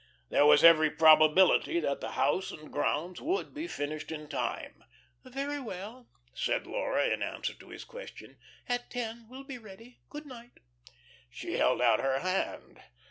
[0.29, 4.83] There was every probability that the house and grounds would be finished in time.
[5.23, 9.99] "Very well," said Laura, in answer to his question, "at ten we'll be ready.
[10.09, 10.57] Good night."
[11.29, 12.81] She held out her hand.